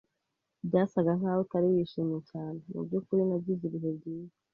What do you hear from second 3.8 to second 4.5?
byiza."